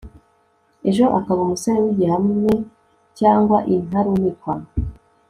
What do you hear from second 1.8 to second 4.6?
w'igihame cyangwa intarumikwa